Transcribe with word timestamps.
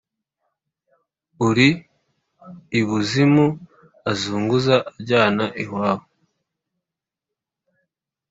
Uri 1.47 1.69
ibuzimu 2.79 3.45
azunguza 4.11 4.75
ajyana 4.89 5.45
iwabo. 5.63 6.05